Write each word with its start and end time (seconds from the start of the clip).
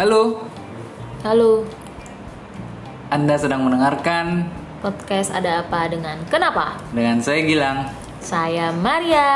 Halo, 0.00 0.40
Halo, 1.20 1.60
Anda 3.12 3.36
sedang 3.36 3.68
mendengarkan 3.68 4.48
podcast 4.80 5.28
ada 5.28 5.60
apa 5.60 5.92
dengan 5.92 6.24
kenapa? 6.24 6.80
dengan 6.88 7.20
saya 7.20 7.44
Gilang. 7.44 7.84
Saya 8.16 8.72
Maria. 8.72 9.28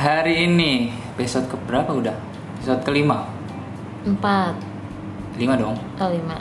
Hari 0.00 0.48
ini 0.48 0.88
episode 1.12 1.52
keberapa 1.52 1.92
udah? 1.92 2.16
Episode 2.64 2.80
kelima, 2.80 3.28
Empat, 4.08 4.56
lima 5.36 5.52
dong. 5.52 5.76
oh 5.76 6.08
lima. 6.08 6.40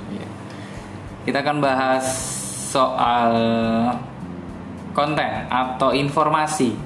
Kita 1.28 1.44
akan 1.44 1.60
bahas 1.60 2.08
soal 2.72 3.36
konten 4.96 5.52
atau 5.52 5.92
informasi. 5.92 6.80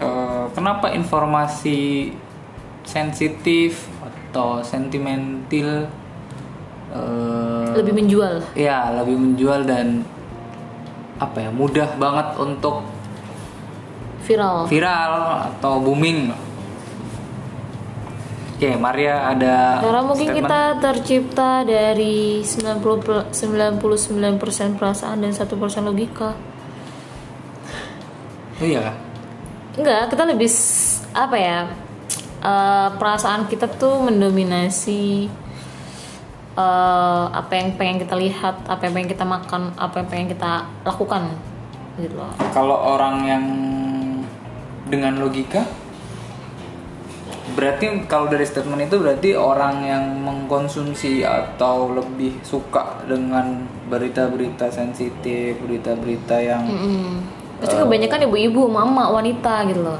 Eh, 0.00 0.44
kenapa 0.56 0.96
informasi 0.96 2.08
sensitif 2.88 3.84
atau 4.28 4.60
sentimental? 4.60 5.88
eh, 6.88 7.68
Lebih 7.76 7.94
menjual. 7.94 8.34
ya 8.52 8.92
lebih 8.94 9.16
menjual 9.16 9.64
dan 9.64 10.00
apa 11.18 11.44
ya 11.44 11.50
mudah 11.50 11.88
banget 11.96 12.28
untuk 12.38 12.80
Viral. 14.24 14.64
viral 14.68 15.12
atau 15.48 15.80
booming. 15.80 16.32
Oke, 18.54 18.74
Maria 18.74 19.30
ada 19.30 19.78
Karena 19.78 20.02
mungkin 20.02 20.28
statement? 20.28 20.50
kita 20.50 20.62
tercipta 20.82 21.50
dari 21.62 22.42
90 22.42 22.98
per- 22.98 23.30
99% 23.30 24.74
perasaan 24.74 25.22
dan 25.22 25.30
1% 25.30 25.54
logika. 25.86 26.34
Oh 28.58 28.66
iya? 28.66 28.90
Enggak, 29.78 30.10
kita 30.10 30.22
lebih 30.26 30.50
apa 31.14 31.36
ya? 31.38 31.58
Eh, 32.42 32.88
perasaan 32.94 33.46
kita 33.50 33.66
tuh 33.66 34.02
mendominasi 34.02 35.28
eh, 36.58 37.24
apa 37.30 37.52
yang 37.54 37.74
pengen 37.78 37.98
kita 38.02 38.14
lihat, 38.14 38.66
apa 38.66 38.88
yang 38.88 38.92
pengen 38.94 39.10
kita 39.10 39.24
makan, 39.26 39.74
apa 39.74 39.94
yang 40.02 40.08
pengen 40.08 40.28
kita 40.32 40.66
lakukan 40.86 41.34
gitu 41.98 42.14
loh. 42.14 42.30
Kalau 42.54 42.78
orang 42.96 43.16
yang 43.26 43.44
dengan 44.88 45.20
logika 45.20 45.66
berarti 47.48 48.06
kalau 48.06 48.30
dari 48.30 48.46
statement 48.46 48.86
itu 48.86 49.02
berarti 49.02 49.34
orang 49.34 49.82
yang 49.82 50.04
mengkonsumsi 50.22 51.26
atau 51.26 51.90
lebih 51.90 52.38
suka 52.46 53.02
dengan 53.08 53.66
berita-berita 53.90 54.70
sensitif, 54.70 55.58
berita-berita 55.58 56.36
yang 56.38 56.62
Mm-mm. 56.62 57.36
Pasti 57.58 57.74
kebanyakan 57.74 58.30
ibu-ibu, 58.30 58.70
mama, 58.70 59.10
wanita 59.10 59.66
gitu 59.66 59.82
loh 59.82 59.98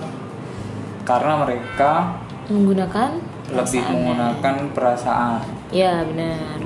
karena 1.09 1.41
mereka 1.41 2.20
menggunakan 2.48 3.10
lebih 3.48 3.80
menggunakan 3.80 4.54
perasaan. 4.77 5.41
ya 5.72 6.04
benar. 6.04 6.60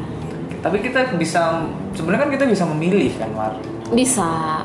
Tapi 0.62 0.78
kita 0.78 1.14
bisa 1.18 1.66
sebenarnya 1.94 2.26
kan 2.26 2.30
kita 2.30 2.44
bisa 2.46 2.64
memilih 2.70 3.10
kan, 3.18 3.30
Mar. 3.34 3.54
bisa. 3.90 4.62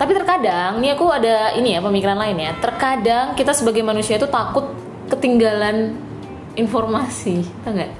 Tapi 0.00 0.16
terkadang 0.16 0.80
ini 0.80 0.96
aku 0.96 1.12
ada 1.12 1.52
ini 1.52 1.76
ya 1.76 1.80
pemikiran 1.84 2.16
lain 2.16 2.40
ya. 2.40 2.56
Terkadang 2.56 3.36
kita 3.36 3.52
sebagai 3.52 3.84
manusia 3.84 4.16
itu 4.16 4.24
takut 4.32 4.72
ketinggalan 5.12 5.92
informasi 6.56 7.44
tau 7.60 7.76
nggak? 7.76 7.92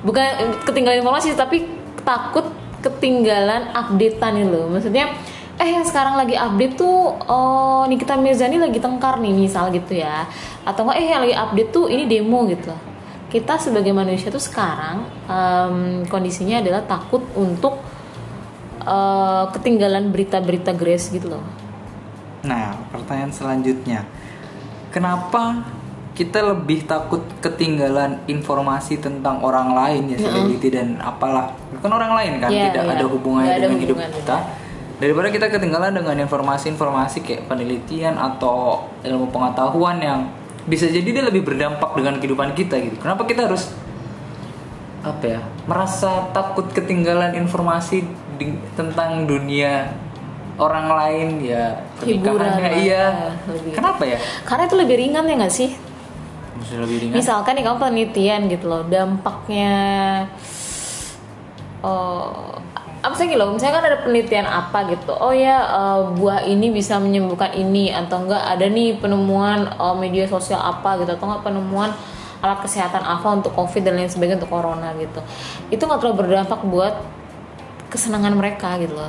Bukan 0.00 0.24
eh, 0.24 0.56
ketinggalan 0.64 1.04
informasi 1.04 1.36
tapi 1.36 1.68
takut 2.08 2.48
ketinggalan 2.80 3.68
updatean 3.76 4.34
itu 4.40 4.48
loh. 4.48 4.72
Maksudnya 4.72 5.12
eh 5.56 5.68
yang 5.72 5.84
sekarang 5.88 6.20
lagi 6.20 6.36
update 6.36 6.76
tuh 6.76 7.16
oh 7.26 7.88
Nikita 7.88 8.20
Mirzani 8.20 8.60
lagi 8.60 8.76
tengkar 8.76 9.20
nih 9.20 9.32
misal 9.32 9.72
gitu 9.72 9.96
ya 9.96 10.28
atau 10.68 10.84
enggak 10.84 10.96
eh 11.00 11.06
yang 11.08 11.22
lagi 11.24 11.36
update 11.36 11.70
tuh 11.72 11.88
ini 11.88 12.04
demo 12.04 12.44
gitu 12.44 12.68
loh 12.68 12.96
kita 13.26 13.58
sebagai 13.58 13.90
manusia 13.90 14.30
tuh 14.30 14.42
sekarang 14.42 15.02
em, 15.26 16.06
kondisinya 16.06 16.62
adalah 16.62 16.82
takut 16.86 17.26
untuk 17.34 17.82
eh, 18.86 19.44
ketinggalan 19.50 20.14
berita-berita 20.14 20.70
grace 20.72 21.10
gitu 21.10 21.34
loh. 21.34 21.44
Nah, 22.46 22.78
pertanyaan 22.94 23.34
selanjutnya. 23.34 24.06
Kenapa 24.94 25.66
kita 26.16 26.40
lebih 26.40 26.88
takut 26.88 27.20
ketinggalan 27.44 28.24
informasi 28.24 28.96
tentang 28.96 29.44
orang 29.44 29.76
lain 29.76 30.16
ya 30.16 30.18
selebriti 30.24 30.72
dan 30.72 30.96
apalah 30.96 31.52
kan 31.84 31.92
orang 31.92 32.16
lain 32.16 32.32
kan 32.40 32.48
Iya, 32.48 32.72
tidak 32.72 32.84
iya. 32.88 32.92
ada 32.96 33.04
hubungannya 33.04 33.52
ada 33.52 33.68
dengan 33.68 33.80
hidup 33.84 33.96
hubungan, 34.00 34.16
kita 34.24 34.36
daripada 34.96 35.28
kita 35.28 35.46
ketinggalan 35.52 35.92
dengan 35.92 36.16
informasi-informasi 36.24 37.20
kayak 37.20 37.42
penelitian 37.48 38.16
atau 38.16 38.88
ilmu 39.04 39.28
pengetahuan 39.28 40.00
yang 40.00 40.20
bisa 40.66 40.88
jadi 40.88 41.06
dia 41.06 41.24
lebih 41.24 41.44
berdampak 41.46 41.94
dengan 41.94 42.16
kehidupan 42.18 42.56
kita 42.56 42.80
gitu. 42.80 42.96
Kenapa 42.98 43.28
kita 43.28 43.46
harus 43.46 43.70
apa 45.06 45.22
ya 45.22 45.40
merasa 45.70 46.26
takut 46.34 46.66
ketinggalan 46.74 47.38
informasi 47.38 48.02
di- 48.40 48.58
tentang 48.74 49.28
dunia 49.28 49.94
orang 50.58 50.90
lain? 50.90 51.28
Ya 51.44 51.86
pernikahannya 52.00 52.16
Hiburan 52.18 52.52
iya. 52.82 53.04
Ya, 53.04 53.30
lebih. 53.52 53.70
kenapa 53.76 54.02
ya? 54.08 54.18
Karena 54.48 54.62
itu 54.66 54.76
lebih 54.80 54.96
ringan 54.96 55.24
ya 55.28 55.34
nggak 55.38 55.54
sih? 55.54 55.70
Bisa 56.56 56.74
lebih 56.80 56.96
ringan. 57.04 57.14
Misalkan 57.20 57.52
nih 57.54 57.64
kamu 57.68 57.78
penelitian 57.78 58.40
gitu 58.48 58.64
loh, 58.66 58.82
dampaknya 58.88 59.76
oh 61.84 62.58
apa 63.06 63.14
sih 63.14 63.30
gitu 63.30 63.38
loh, 63.38 63.54
misalnya 63.54 63.78
kan 63.78 63.84
ada 63.86 63.98
penelitian 64.02 64.50
apa 64.50 64.78
gitu, 64.90 65.14
oh 65.14 65.30
ya 65.30 65.62
eh, 65.62 66.00
buah 66.18 66.42
ini 66.42 66.74
bisa 66.74 66.98
menyembuhkan 66.98 67.54
ini 67.54 67.94
atau 67.94 68.26
enggak? 68.26 68.42
Ada 68.42 68.66
nih 68.66 68.98
penemuan 68.98 69.70
eh, 69.70 69.94
media 69.94 70.26
sosial 70.26 70.58
apa 70.58 70.98
gitu? 70.98 71.14
Atau 71.14 71.30
enggak 71.30 71.46
penemuan 71.46 71.94
alat 72.42 72.58
kesehatan 72.66 73.06
apa 73.06 73.28
untuk 73.30 73.54
covid 73.54 73.80
dan 73.86 73.94
lain 73.96 74.10
sebagainya 74.10 74.42
untuk 74.42 74.52
corona 74.58 74.90
gitu, 74.98 75.22
itu 75.70 75.78
nggak 75.78 76.02
terlalu 76.02 76.16
berdampak 76.26 76.60
buat 76.66 76.94
kesenangan 77.88 78.34
mereka 78.34 78.74
gitu 78.82 78.98
loh. 78.98 79.08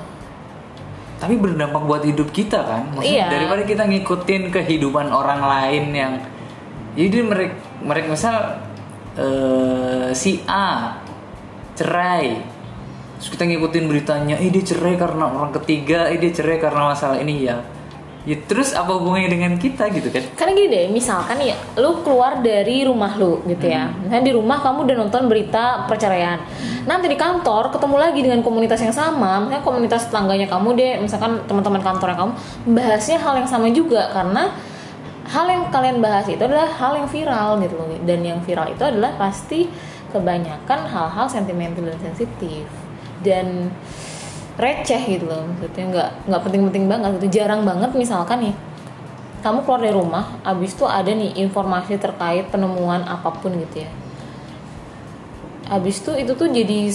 tapi 1.18 1.34
berdampak 1.34 1.82
buat 1.82 2.06
hidup 2.06 2.30
kita 2.30 2.62
kan? 2.62 2.94
Maksudnya 2.94 3.26
Iya. 3.26 3.28
daripada 3.34 3.66
kita 3.66 3.84
ngikutin 3.90 4.54
kehidupan 4.54 5.10
orang 5.10 5.42
lain 5.42 5.84
yang 5.90 6.14
jadi 6.94 7.26
mereka 7.26 7.58
mereka 7.82 8.08
misal 8.14 8.36
eh, 9.18 10.14
si 10.14 10.46
A 10.46 10.94
cerai 11.74 12.38
terus 13.18 13.30
kita 13.34 13.44
ngikutin 13.50 13.86
beritanya 13.90 14.36
eh 14.38 14.50
dia 14.54 14.64
cerai 14.64 14.96
karena 14.96 15.26
orang 15.26 15.52
ketiga 15.58 16.10
eh 16.10 16.22
dia 16.22 16.32
cerai 16.32 16.62
karena 16.62 16.94
masalah 16.94 17.18
ini 17.18 17.50
ya 17.50 17.58
ya 18.28 18.36
terus 18.44 18.76
apa 18.76 18.92
hubungannya 18.92 19.32
dengan 19.32 19.56
kita 19.56 19.88
gitu 19.88 20.12
kan 20.12 20.20
Karena 20.36 20.52
gini 20.52 20.68
deh, 20.68 20.86
misalkan 20.92 21.40
ya, 21.40 21.56
lu 21.80 22.04
keluar 22.04 22.44
dari 22.44 22.84
rumah 22.84 23.16
lu 23.16 23.40
gitu 23.48 23.72
ya. 23.72 23.88
Misalnya 23.88 24.26
di 24.28 24.34
rumah 24.36 24.60
kamu 24.60 24.84
udah 24.84 24.96
nonton 25.00 25.32
berita 25.32 25.88
perceraian. 25.88 26.36
Nanti 26.84 27.08
di 27.08 27.16
kantor 27.16 27.72
ketemu 27.72 27.96
lagi 27.96 28.20
dengan 28.20 28.44
komunitas 28.44 28.84
yang 28.84 28.92
sama, 28.92 29.48
misalnya 29.48 29.64
komunitas 29.64 30.12
tetangganya 30.12 30.52
kamu 30.52 30.76
deh, 30.76 30.94
misalkan 31.00 31.40
teman-teman 31.48 31.80
kantornya 31.80 32.20
kamu, 32.20 32.32
bahasnya 32.76 33.18
hal 33.24 33.34
yang 33.40 33.48
sama 33.48 33.72
juga 33.72 34.12
karena 34.12 34.52
hal 35.32 35.46
yang 35.48 35.64
kalian 35.72 35.98
bahas 36.04 36.28
itu 36.28 36.44
adalah 36.44 36.68
hal 36.68 37.00
yang 37.00 37.08
viral 37.08 37.64
gitu 37.64 37.80
loh. 37.80 37.88
Dan 38.04 38.20
yang 38.28 38.44
viral 38.44 38.76
itu 38.76 38.84
adalah 38.84 39.16
pasti 39.16 39.72
kebanyakan 40.12 40.80
hal-hal 40.92 41.32
sentimental 41.32 41.88
dan 41.88 42.00
sensitif. 42.12 42.68
Dan 43.22 43.72
receh 44.58 45.02
gitu 45.06 45.30
loh 45.30 45.46
maksudnya 45.46 45.86
nggak 45.94 46.10
nggak 46.28 46.42
penting-penting 46.42 46.86
banget 46.90 47.10
gitu. 47.22 47.42
Jarang 47.42 47.62
banget 47.62 47.94
misalkan 47.94 48.50
nih 48.50 48.56
kamu 49.46 49.62
keluar 49.64 49.80
dari 49.86 49.94
rumah 49.94 50.26
abis 50.42 50.74
itu 50.74 50.84
ada 50.90 51.14
nih 51.14 51.38
informasi 51.46 52.02
terkait 52.02 52.50
penemuan 52.50 53.06
apa 53.06 53.30
pun 53.38 53.54
gitu 53.54 53.86
ya. 53.86 53.90
Abis 55.70 56.02
itu 56.02 56.12
itu 56.18 56.32
tuh 56.34 56.50
jadi 56.50 56.90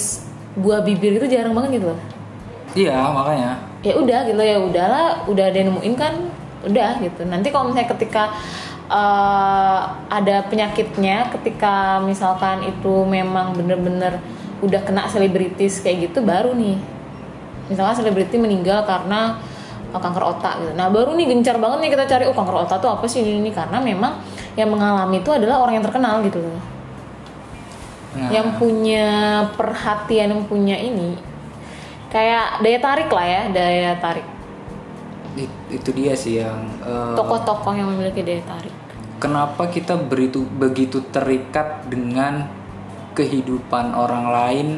buah 0.58 0.82
bibir 0.82 1.22
itu 1.22 1.26
jarang 1.30 1.54
banget 1.54 1.80
gitu 1.80 1.94
loh. 1.94 2.00
Iya 2.74 2.98
makanya. 3.14 3.50
Ya 3.86 3.94
udah 3.94 4.18
gitu 4.26 4.42
ya 4.42 4.58
udahlah 4.58 5.06
udah 5.30 5.44
ada 5.46 5.56
yang 5.56 5.70
nemuin 5.70 5.94
kan 5.94 6.14
udah 6.66 6.98
gitu. 6.98 7.22
Nanti 7.30 7.54
kalau 7.54 7.70
misalnya 7.70 7.94
ketika 7.94 8.34
eh, 8.90 9.80
ada 10.10 10.36
penyakitnya 10.50 11.30
ketika 11.30 12.02
misalkan 12.02 12.66
itu 12.66 13.06
memang 13.06 13.54
bener-bener 13.54 14.18
udah 14.62 14.80
kena 14.86 15.10
selebritis 15.10 15.82
kayak 15.82 16.08
gitu 16.10 16.22
baru 16.22 16.54
nih. 16.54 16.78
Misalkan 17.66 17.98
selebriti 17.98 18.38
meninggal 18.38 18.86
karena 18.86 19.36
eh, 19.90 20.00
kanker 20.00 20.22
otak 20.22 20.62
gitu. 20.62 20.72
Nah 20.78 20.86
baru 20.88 21.12
nih 21.18 21.26
gencar 21.28 21.58
banget 21.58 21.78
nih 21.82 21.90
kita 21.98 22.04
cari 22.06 22.24
oh 22.30 22.34
kanker 22.34 22.56
otak 22.64 22.78
tuh 22.78 22.90
apa 22.94 23.04
sih 23.10 23.26
ini, 23.26 23.42
ini? 23.42 23.50
Karena 23.50 23.82
memang 23.82 24.22
yang 24.54 24.70
mengalami 24.70 25.18
itu 25.18 25.30
adalah 25.34 25.60
orang 25.60 25.80
yang 25.80 25.84
terkenal 25.84 26.22
gitu 26.22 26.38
loh. 26.38 26.60
Nah, 28.12 28.28
yang 28.28 28.60
punya 28.60 29.08
perhatian 29.56 30.36
yang 30.36 30.44
punya 30.44 30.76
ini 30.76 31.16
kayak 32.12 32.60
daya 32.60 32.76
tarik 32.76 33.08
lah 33.08 33.24
ya 33.24 33.42
daya 33.48 33.96
tarik. 33.96 34.26
It- 35.32 35.60
itu 35.72 35.90
dia 35.96 36.12
sih 36.12 36.44
yang 36.44 36.68
eh, 36.84 37.16
tokoh-tokoh 37.16 37.72
yang 37.72 37.88
memiliki 37.88 38.20
daya 38.20 38.44
tarik. 38.44 38.74
kenapa 39.16 39.64
kita 39.70 39.96
begitu 39.96 40.98
terikat 41.08 41.88
dengan 41.88 42.52
kehidupan 43.12 43.92
orang 43.92 44.24
lain. 44.28 44.68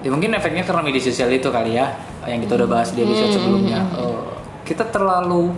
Ya 0.00 0.08
mungkin 0.08 0.32
efeknya 0.32 0.64
karena 0.64 0.80
media 0.80 1.02
sosial 1.02 1.28
itu 1.28 1.52
kali 1.52 1.76
ya 1.76 1.92
yang 2.24 2.40
kita 2.40 2.56
udah 2.56 2.68
bahas 2.68 2.92
di 2.96 3.04
episode 3.04 3.36
sebelumnya. 3.36 3.84
Eh, 3.96 4.24
kita 4.64 4.88
terlalu 4.88 5.52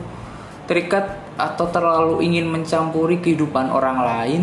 terikat 0.66 1.22
atau 1.38 1.66
terlalu 1.70 2.22
ingin 2.26 2.50
mencampuri 2.50 3.22
kehidupan 3.22 3.70
orang 3.70 3.99
lain. 4.02 4.43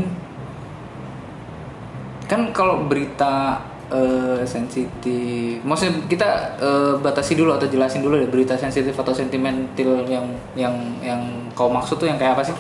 Kan 2.29 2.53
kalau 2.56 2.85
berita 2.88 3.59
eh, 3.91 4.45
sensitif 4.45 5.59
maksudnya 5.65 6.06
kita 6.07 6.27
eh, 6.61 6.94
batasi 7.01 7.35
dulu 7.35 7.57
atau 7.57 7.67
jelasin 7.67 8.06
dulu 8.06 8.15
deh 8.21 8.29
berita 8.29 8.56
sensitif 8.56 8.95
atau 8.95 9.11
sentimental 9.11 10.06
yang 10.07 10.27
yang 10.56 10.75
yang 11.03 11.21
kau 11.57 11.67
maksud 11.67 12.00
tuh 12.00 12.07
yang 12.07 12.15
kayak 12.15 12.39
apa 12.39 12.44
sih? 12.47 12.56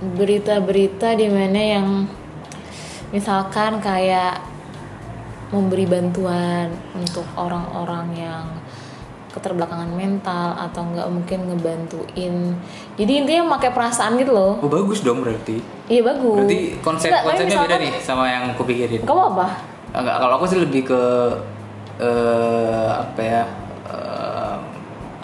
Berita-berita 0.00 1.16
di 1.16 1.28
mana 1.28 1.60
yang 1.60 1.88
misalkan 3.14 3.78
kayak 3.78 4.42
memberi 5.54 5.86
bantuan 5.86 6.74
untuk 6.98 7.22
orang-orang 7.38 8.10
yang 8.18 8.44
keterbelakangan 9.30 9.90
mental 9.94 10.54
atau 10.58 10.82
nggak 10.82 11.08
mungkin 11.10 11.38
ngebantuin. 11.50 12.54
Jadi 12.98 13.12
intinya 13.22 13.58
pakai 13.58 13.70
perasaan 13.70 14.18
gitu 14.18 14.34
loh. 14.34 14.58
Oh 14.62 14.70
bagus 14.70 15.02
dong 15.02 15.22
berarti. 15.22 15.58
Iya 15.90 16.02
bagus. 16.06 16.42
Berarti 16.42 16.58
konsep 16.82 17.10
Nggak, 17.10 17.22
konsepnya 17.26 17.58
beda 17.66 17.76
nih 17.82 17.92
sama 18.02 18.24
yang 18.30 18.50
aku 18.54 18.62
pikirin. 18.66 19.02
Kamu 19.06 19.22
apa 19.34 19.46
Enggak, 19.94 20.16
kalau 20.18 20.34
aku 20.42 20.46
sih 20.50 20.58
lebih 20.58 20.82
ke 20.90 21.02
eh 22.02 22.90
apa 22.90 23.20
ya 23.22 23.42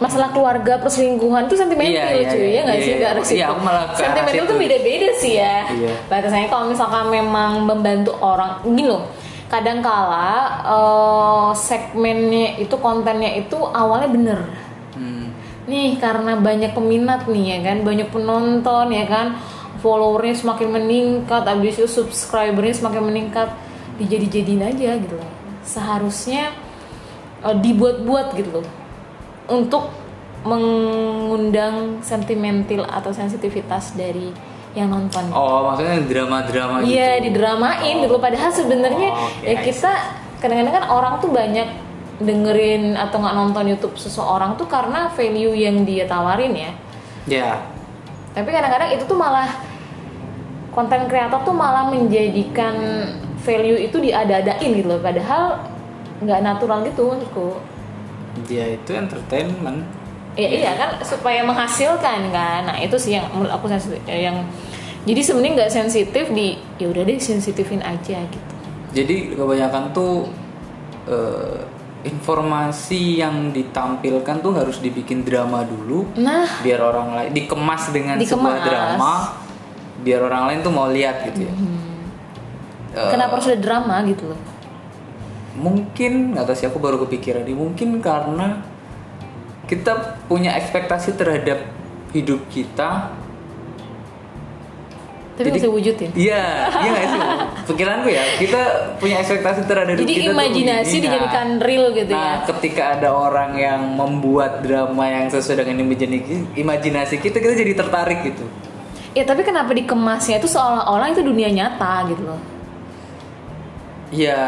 masalah 0.01 0.33
keluarga 0.33 0.81
perselingkuhan 0.81 1.45
itu 1.45 1.61
sentimental 1.61 1.93
Iya, 1.93 2.05
iya, 2.17 2.31
cuy 2.33 2.41
iya, 2.41 2.49
ya 2.49 2.61
nggak 2.65 2.77
iya, 2.77 2.83
sih? 2.83 2.89
iya. 2.91 2.97
nggak 2.99 3.11
harus 3.13 3.29
Iya, 3.29 3.45
aku 3.53 3.61
malah 3.61 3.85
sentimental 3.93 4.45
tuh 4.49 4.57
beda-beda 4.57 5.09
sih 5.21 5.33
ya. 5.37 5.57
Iya. 5.69 5.95
batasannya 6.09 6.49
kalau 6.49 6.65
misalkan 6.73 7.05
memang 7.13 7.51
membantu 7.69 8.13
orang 8.19 8.65
gini 8.65 8.89
loh 8.89 9.05
kadang 9.53 9.85
kala 9.85 10.33
eh, 10.65 11.49
segmennya 11.53 12.57
itu 12.57 12.75
kontennya 12.81 13.35
itu 13.37 13.59
awalnya 13.61 14.09
bener. 14.09 14.41
Hmm, 14.95 15.35
nih 15.67 15.99
karena 15.99 16.39
banyak 16.39 16.71
peminat 16.73 17.27
nih 17.27 17.45
ya 17.45 17.59
kan? 17.67 17.77
Banyak 17.83 18.09
penonton 18.15 18.87
ya 18.95 19.05
kan? 19.11 19.27
Followernya 19.83 20.39
semakin 20.39 20.69
meningkat 20.71 21.43
abis 21.45 21.83
itu 21.83 21.91
subscribernya 21.91 22.79
semakin 22.79 23.03
meningkat. 23.11 23.51
Dijadi-jadiin 23.99 24.63
aja 24.65 24.97
gitu 25.03 25.19
loh. 25.19 25.31
Seharusnya 25.67 26.55
eh, 27.43 27.57
dibuat-buat 27.59 28.39
gitu 28.39 28.63
loh 28.63 28.67
untuk 29.51 29.91
mengundang 30.41 32.01
sentimental 32.01 32.89
atau 32.89 33.13
sensitivitas 33.13 33.93
dari 33.93 34.33
yang 34.73 34.89
nonton 34.89 35.29
oh 35.35 35.67
maksudnya 35.69 35.99
drama-drama 36.07 36.75
gitu 36.81 36.95
Iya 36.95 37.21
didramain 37.21 37.97
gitu 38.01 38.15
loh. 38.15 38.23
padahal 38.23 38.49
sebenarnya 38.49 39.09
Oh, 39.11 39.27
oke, 39.27 39.45
ya 39.45 39.59
kita 39.61 39.93
kadang-kadang 40.39 40.75
kan 40.81 40.85
orang 40.89 41.15
tuh 41.19 41.29
banyak 41.29 41.69
dengerin 42.21 42.95
atau 42.95 43.17
nggak 43.19 43.35
nonton 43.35 43.65
YouTube 43.67 43.97
seseorang 43.97 44.55
tuh 44.55 44.69
karena 44.69 45.11
value 45.11 45.57
yang 45.57 45.83
dia 45.83 46.05
tawarin 46.05 46.53
ya. 46.53 46.71
ya 47.27 47.51
Tapi 48.31 48.47
kadang-kadang 48.47 48.95
itu 48.95 49.05
tuh 49.05 49.19
malah 49.19 49.49
konten 50.71 51.11
kreator 51.11 51.43
tuh 51.43 51.57
malah 51.57 51.91
menjadikan 51.91 52.77
value 53.43 53.81
itu 53.81 53.99
diada-adain 53.99 54.71
gitu 54.71 54.87
loh. 54.87 55.01
Padahal 55.01 55.65
nggak 56.21 56.41
natural 56.45 56.85
gitu 56.87 57.11
menurutku. 57.11 57.59
Dia 58.43 58.65
itu 58.71 58.91
entertainment 58.93 59.85
Ya 60.35 60.47
iya 60.47 60.71
kan 60.75 60.95
supaya 61.03 61.43
menghasilkan 61.43 62.31
kan. 62.31 62.63
Nah 62.65 62.79
itu 62.79 62.95
sih 62.95 63.13
yang 63.13 63.27
menurut 63.31 63.51
aku 63.51 63.67
sensitif 63.67 63.99
yang 64.07 64.47
jadi 65.03 65.21
sebenarnya 65.21 65.53
nggak 65.59 65.73
sensitif 65.75 66.25
di 66.31 66.55
ya 66.77 66.87
udah 66.87 67.03
deh 67.03 67.17
sensitifin 67.17 67.81
aja 67.81 68.21
gitu. 68.21 68.53
jadi 68.91 69.33
kebanyakan 69.33 69.91
tuh 69.91 70.29
eh, 71.07 71.61
informasi 72.03 73.19
yang 73.19 73.51
ditampilkan 73.51 74.37
tuh 74.39 74.53
harus 74.53 74.79
dibikin 74.79 75.21
drama 75.21 75.61
dulu 75.63 76.05
Nah 76.17 76.47
biar 76.61 76.81
orang 76.81 77.09
lain 77.13 77.31
dikemas 77.33 77.89
dengan 77.89 78.17
sebuah 78.17 78.25
Dikemas. 78.55 78.61
drama 78.63 79.13
biar 80.01 80.21
orang 80.23 80.43
lain 80.47 80.59
tuh 80.61 80.73
mau 80.73 80.87
lihat 80.87 81.27
gitu 81.27 81.45
ya 81.45 81.55
Eh, 82.91 83.09
kenapa 83.09 83.39
harus 83.39 83.47
ada 83.47 83.61
drama 83.61 84.03
gitu 84.03 84.27
loh? 84.27 84.41
Mungkin 85.61 86.33
nggak 86.33 86.45
tahu 86.45 86.57
sih 86.57 86.67
aku 86.67 86.79
baru 86.79 86.97
kepikiran 86.99 87.45
ini 87.45 87.53
mungkin 87.53 88.01
karena 88.01 88.65
kita 89.65 89.93
punya 90.27 90.57
ekspektasi 90.57 91.15
terhadap 91.15 91.63
hidup 92.11 92.43
kita 92.49 93.13
Tapi 95.31 95.49
Jadi- 95.49 95.57
bisa 95.57 95.69
wujudin. 95.71 96.11
iya 96.13 96.69
iya 96.75 96.89
nggak 96.91 97.07
sih 97.07 97.21
pikiranku 97.67 98.09
ya 98.09 98.25
kita 98.37 98.61
punya 98.97 99.17
ekspektasi 99.19 99.65
terhadap 99.65 99.95
hidup 99.95 100.05
Jadi 100.05 100.13
kita 100.15 100.25
tuh 100.27 100.35
imajinasi 100.35 100.85
begini. 100.91 101.05
dijadikan 101.07 101.47
real 101.59 101.85
gitu 101.91 102.13
nah, 102.13 102.21
ya. 102.21 102.37
ketika 102.47 102.83
ada 102.95 103.09
orang 103.11 103.51
yang 103.57 103.81
membuat 103.91 104.61
drama 104.61 105.05
yang 105.07 105.27
sesuai 105.29 105.65
dengan 105.65 105.81
imajinasi 105.83 106.35
imajinasi 106.57 107.15
kita 107.19 107.37
kita 107.37 107.55
jadi 107.55 107.73
tertarik 107.75 108.21
gitu 108.27 108.45
Ya 109.11 109.27
tapi 109.27 109.43
kenapa 109.43 109.75
dikemasnya 109.75 110.39
itu 110.39 110.47
seolah-olah 110.47 111.11
itu 111.11 111.19
dunia 111.21 111.51
nyata 111.51 112.07
gitu 112.07 112.23
loh. 112.23 112.39
Ya 114.11 114.39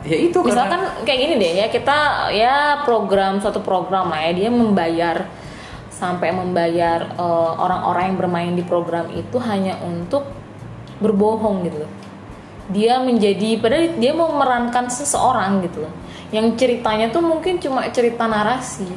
ya 0.00 0.16
itu 0.16 0.32
karena 0.40 0.48
Misalkan 0.48 0.80
kayak 1.04 1.18
gini 1.20 1.34
deh 1.36 1.52
ya 1.60 1.66
kita 1.68 1.98
ya 2.32 2.56
program 2.84 3.36
suatu 3.38 3.60
program 3.60 4.08
lah 4.08 4.24
ya 4.24 4.32
dia 4.32 4.48
membayar 4.48 5.28
sampai 5.92 6.32
membayar 6.32 7.04
eh, 7.12 7.52
orang-orang 7.60 8.12
yang 8.12 8.16
bermain 8.16 8.52
di 8.56 8.64
program 8.64 9.12
itu 9.12 9.36
hanya 9.36 9.76
untuk 9.84 10.24
berbohong 10.98 11.68
gitu 11.68 11.84
loh. 11.84 11.92
Dia 12.70 13.02
menjadi 13.02 13.60
padahal 13.60 13.98
dia 13.98 14.12
mau 14.14 14.30
memerankan 14.32 14.88
seseorang 14.88 15.60
gitu 15.68 15.84
loh. 15.84 15.92
Yang 16.32 16.56
ceritanya 16.56 17.10
tuh 17.10 17.20
mungkin 17.20 17.60
cuma 17.60 17.84
cerita 17.92 18.24
narasi. 18.24 18.88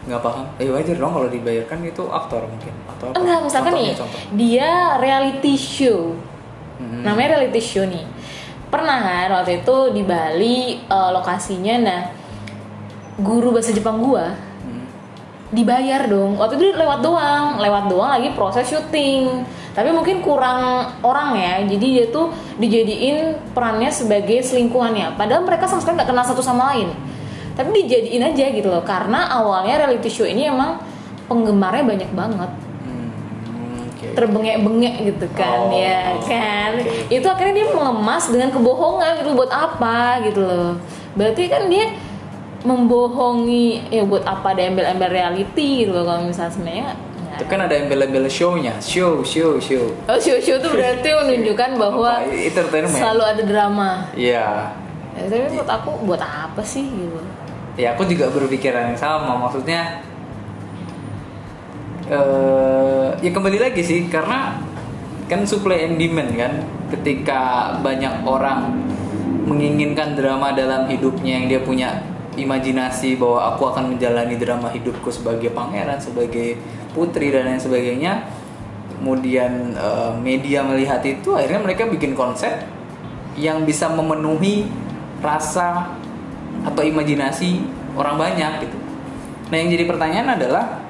nggak 0.00 0.16
paham 0.24 0.42
eh 0.58 0.66
wajar 0.66 0.96
dong 0.96 1.12
kalau 1.12 1.28
dibayarkan 1.28 1.86
itu 1.86 2.02
aktor 2.08 2.42
mungkin 2.42 2.72
atau 2.88 3.12
apa 3.12 3.20
Enggak, 3.20 3.38
misalkan 3.46 3.72
Contohnya, 3.76 3.92
nih, 3.92 4.00
contoh. 4.00 4.20
dia 4.34 4.70
reality 4.98 5.54
show. 5.54 6.00
Mhm. 6.80 7.00
Namanya 7.04 7.28
reality 7.36 7.60
show 7.62 7.84
nih. 7.84 8.04
Pernah 8.70 8.98
kan 9.02 9.28
waktu 9.42 9.66
itu 9.66 9.76
di 9.90 10.02
Bali 10.06 10.78
eh, 10.78 11.10
lokasinya 11.10 11.74
nah 11.82 12.02
guru 13.20 13.52
bahasa 13.52 13.74
Jepang 13.74 14.00
gua 14.00 14.32
Hmm. 14.60 14.84
dibayar 15.50 16.04
dong. 16.06 16.36
Waktu 16.36 16.60
itu 16.60 16.76
lewat 16.76 17.00
doang, 17.00 17.58
lewat 17.58 17.88
doang 17.90 18.12
lagi 18.12 18.30
proses 18.36 18.68
syuting. 18.68 19.42
Tapi 19.70 19.88
mungkin 19.90 20.20
kurang 20.20 20.92
orang 21.00 21.34
ya, 21.38 21.54
jadi 21.64 21.86
dia 21.86 22.04
tuh 22.12 22.30
dijadiin 22.60 23.38
perannya 23.56 23.88
sebagai 23.88 24.42
selingkuhannya. 24.44 25.14
Padahal 25.16 25.46
mereka 25.46 25.64
sama 25.64 25.80
sekali 25.80 25.96
nggak 26.02 26.10
kenal 26.10 26.26
satu 26.26 26.42
sama 26.42 26.74
lain. 26.74 26.92
Tapi 27.56 27.72
dijadiin 27.72 28.20
aja 28.20 28.46
gitu 28.52 28.68
loh, 28.68 28.84
karena 28.84 29.30
awalnya 29.30 29.86
reality 29.86 30.10
show 30.12 30.26
ini 30.28 30.50
emang 30.50 30.76
penggemarnya 31.26 31.84
banyak 31.86 32.10
banget. 32.12 32.50
Terbengek-bengek 34.12 34.94
gitu 35.06 35.26
kan 35.32 35.58
Oh, 35.66 35.74
ya 35.74 36.14
kan? 36.20 36.76
Oke. 36.76 37.08
itu 37.08 37.26
akhirnya 37.26 37.54
dia 37.56 37.68
mengemas 37.70 38.26
dengan 38.26 38.50
kebohongan 38.50 39.10
gitu 39.18 39.30
buat 39.32 39.48
apa? 39.48 40.20
gitu 40.22 40.40
loh. 40.40 40.78
Berarti 41.14 41.46
kan 41.46 41.66
dia 41.66 41.90
membohongi 42.60 43.88
ya 43.88 44.04
buat 44.04 44.20
apa 44.22 44.52
ada 44.52 44.62
embel-embel 44.62 45.08
reality 45.08 45.82
gitu 45.82 45.96
loh 45.96 46.04
kalau 46.04 46.22
misalnya 46.24 46.52
sebenarnya. 46.52 46.88
Itu 47.30 47.44
kan 47.46 47.60
ada 47.64 47.72
embel-embel 47.72 48.28
show-nya. 48.28 48.76
Show 48.78 49.24
show 49.24 49.56
show. 49.56 49.88
Oh 50.04 50.18
show-show 50.18 50.60
itu 50.60 50.68
berarti 50.68 51.08
menunjukkan 51.24 51.70
bahwa 51.76 52.12
selalu 52.86 53.22
ada 53.24 53.42
drama. 53.42 53.90
iya. 54.12 54.76
Ya, 55.10 55.26
tapi 55.26 55.42
menurut 55.50 55.66
aku 55.68 55.90
buat 56.06 56.22
apa 56.22 56.62
sih? 56.62 56.86
gitu? 56.86 57.18
ya 57.74 57.96
aku 57.96 58.04
juga 58.04 58.28
berpikiran 58.28 58.92
yang 58.92 59.00
sama. 59.00 59.40
Maksudnya 59.40 60.04
eh 62.10 62.89
ya 63.20 63.30
kembali 63.36 63.58
lagi 63.60 63.84
sih 63.84 64.08
karena 64.08 64.56
kan 65.28 65.44
supply 65.44 65.84
and 65.86 66.00
demand 66.00 66.32
kan 66.34 66.52
ketika 66.88 67.72
banyak 67.84 68.24
orang 68.24 68.72
menginginkan 69.44 70.16
drama 70.16 70.56
dalam 70.56 70.88
hidupnya 70.88 71.38
yang 71.38 71.46
dia 71.46 71.60
punya 71.60 72.00
imajinasi 72.34 73.20
bahwa 73.20 73.54
aku 73.54 73.68
akan 73.68 73.94
menjalani 73.94 74.40
drama 74.40 74.72
hidupku 74.72 75.12
sebagai 75.12 75.52
pangeran 75.52 76.00
sebagai 76.00 76.56
putri 76.96 77.28
dan 77.28 77.46
lain 77.46 77.60
sebagainya 77.60 78.24
kemudian 78.96 79.76
eh, 79.76 80.12
media 80.16 80.64
melihat 80.64 81.04
itu 81.04 81.36
akhirnya 81.36 81.60
mereka 81.60 81.84
bikin 81.88 82.16
konsep 82.16 82.64
yang 83.36 83.68
bisa 83.68 83.92
memenuhi 83.92 84.64
rasa 85.20 85.92
atau 86.64 86.82
imajinasi 86.84 87.64
orang 87.96 88.16
banyak 88.20 88.68
gitu. 88.68 88.78
Nah 89.48 89.56
yang 89.56 89.68
jadi 89.72 89.84
pertanyaan 89.88 90.28
adalah 90.36 90.89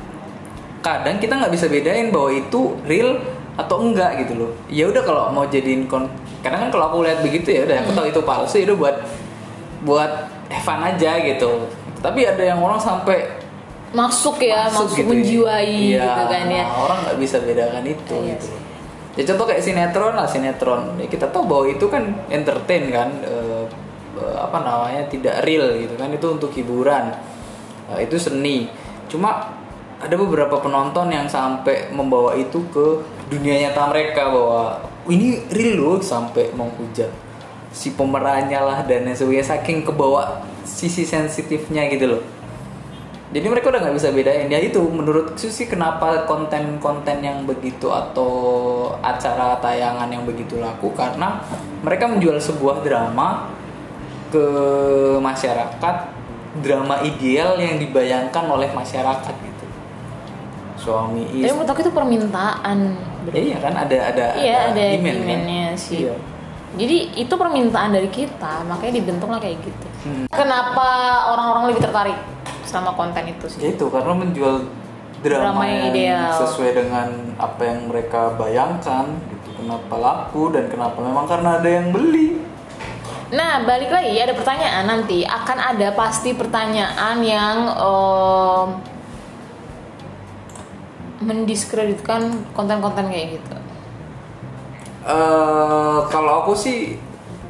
kadang 0.80 1.20
kita 1.20 1.36
nggak 1.36 1.52
bisa 1.52 1.66
bedain 1.68 2.08
bahwa 2.08 2.32
itu 2.32 2.76
real 2.84 3.20
atau 3.56 3.76
enggak 3.84 4.24
gitu 4.24 4.32
loh. 4.36 4.50
Ya 4.72 4.88
udah 4.88 5.02
kalau 5.04 5.22
mau 5.30 5.44
jadiin 5.44 5.84
kon, 5.84 6.08
kadang 6.40 6.68
kan 6.68 6.70
kalau 6.72 6.84
aku 6.88 6.96
lihat 7.04 7.20
begitu 7.20 7.52
ya 7.52 7.68
udah 7.68 7.76
aku 7.84 7.90
tahu 7.92 8.06
itu 8.08 8.20
palsu 8.24 8.56
itu 8.60 8.72
buat 8.76 8.96
buat 9.84 10.12
have 10.48 10.64
fun 10.64 10.80
aja 10.80 11.20
gitu. 11.20 11.68
Tapi 12.00 12.24
ada 12.24 12.40
yang 12.40 12.60
orang 12.60 12.80
sampai 12.80 13.40
Masuk 13.90 14.38
ya, 14.38 14.70
masuk, 14.70 14.94
gitu 14.94 15.02
ya. 15.02 15.08
menjiwai 15.10 15.66
Iya, 15.66 16.02
gitu 16.06 16.22
kan 16.30 16.46
ya. 16.46 16.64
Orang 16.78 16.98
nggak 17.02 17.18
bisa 17.18 17.36
bedakan 17.42 17.82
itu 17.82 18.14
Iya 18.22 18.38
gitu. 18.38 18.46
sih. 18.46 18.58
Ya 19.18 19.22
contoh 19.34 19.44
kayak 19.50 19.62
sinetron 19.66 20.14
lah 20.14 20.30
sinetron. 20.30 20.94
Ya, 20.94 21.10
kita 21.10 21.26
tahu 21.34 21.42
bahwa 21.50 21.66
itu 21.66 21.90
kan 21.90 22.06
entertain 22.30 22.86
kan, 22.94 23.10
eh, 23.26 23.66
apa 24.38 24.62
namanya 24.62 25.10
tidak 25.10 25.42
real 25.42 25.74
gitu 25.74 25.98
kan 25.98 26.06
itu 26.08 26.26
untuk 26.30 26.54
hiburan, 26.54 27.10
Eh, 27.90 28.06
itu 28.06 28.14
seni. 28.14 28.70
Cuma 29.10 29.58
ada 30.00 30.16
beberapa 30.16 30.56
penonton 30.64 31.12
yang 31.12 31.28
sampai 31.28 31.92
membawa 31.92 32.32
itu 32.32 32.64
ke 32.72 33.04
dunia 33.28 33.68
nyata 33.68 33.92
mereka 33.92 34.32
bahwa 34.32 34.80
"Oh, 35.04 35.12
ini 35.12 35.44
real 35.52 35.76
loh 35.76 35.96
sampai 36.00 36.50
menghujat. 36.56 37.12
si 37.70 37.94
pemerannya 37.94 38.58
lah 38.58 38.82
dan 38.82 39.06
sebagainya 39.14 39.46
saking 39.54 39.86
kebawa 39.86 40.42
sisi 40.66 41.06
sensitifnya 41.06 41.86
gitu 41.86 42.18
loh. 42.18 42.22
Jadi 43.30 43.46
mereka 43.46 43.70
udah 43.70 43.78
nggak 43.78 43.94
bisa 43.94 44.10
bedain. 44.10 44.50
Ya 44.50 44.58
itu 44.58 44.82
menurut 44.90 45.38
Susi 45.38 45.70
kenapa 45.70 46.26
konten-konten 46.26 47.22
yang 47.22 47.46
begitu 47.46 47.86
atau 47.86 48.32
acara 48.98 49.54
tayangan 49.62 50.10
yang 50.10 50.26
begitu 50.26 50.58
laku? 50.58 50.90
Karena 50.98 51.38
mereka 51.86 52.10
menjual 52.10 52.42
sebuah 52.42 52.82
drama 52.82 53.54
ke 54.34 54.44
masyarakat 55.22 55.96
drama 56.58 57.06
ideal 57.06 57.54
yang 57.62 57.78
dibayangkan 57.78 58.50
oleh 58.50 58.66
masyarakat 58.74 59.49
suami 60.90 61.22
Tapi 61.22 61.38
istri 61.38 61.54
menurut 61.54 61.70
aku 61.70 61.80
itu 61.80 61.92
permintaan. 61.92 62.78
Ya, 63.22 63.38
iya 63.38 63.56
kan 63.56 63.74
ada 63.76 63.96
ada 64.10 64.24
Iya 64.34 64.56
ada 64.68 64.82
demand, 64.90 65.06
kan? 65.06 65.16
demand-nya 65.22 65.66
sih. 65.76 65.98
Iya. 66.02 66.14
Jadi 66.70 66.96
itu 67.16 67.34
permintaan 67.34 67.90
dari 67.90 68.06
kita, 68.08 68.62
makanya 68.64 68.94
dibentuklah 68.96 69.38
kayak 69.38 69.58
gitu. 69.60 69.86
Hmm. 70.02 70.24
Kenapa 70.30 70.88
orang-orang 71.28 71.64
lebih 71.68 71.82
tertarik 71.82 72.18
sama 72.62 72.94
konten 72.94 73.26
itu 73.26 73.46
Ya 73.48 73.50
sih? 73.50 73.74
itu 73.74 73.84
karena 73.86 74.14
menjual 74.14 74.54
drama, 75.20 75.42
Drama 75.52 75.64
yang 75.66 75.82
ideal. 75.90 76.30
sesuai 76.32 76.70
dengan 76.72 77.08
apa 77.36 77.60
yang 77.60 77.78
mereka 77.86 78.34
bayangkan 78.34 79.06
gitu. 79.28 79.48
Kenapa 79.56 79.94
laku 79.94 80.48
dan 80.48 80.66
kenapa 80.66 80.98
memang 80.98 81.26
karena 81.26 81.58
ada 81.58 81.68
yang 81.68 81.90
beli. 81.90 82.38
Nah, 83.30 83.62
balik 83.62 83.90
lagi 83.90 84.16
ada 84.16 84.32
pertanyaan 84.32 84.86
nanti 84.86 85.22
akan 85.22 85.58
ada 85.60 85.92
pasti 85.92 86.32
pertanyaan 86.32 87.18
yang 87.20 87.56
em, 87.68 88.66
mendiskreditkan 91.20 92.48
konten-konten 92.56 93.12
kayak 93.12 93.38
gitu. 93.40 93.56
eh 95.00 95.98
kalau 96.12 96.44
aku 96.44 96.52
sih 96.52 97.00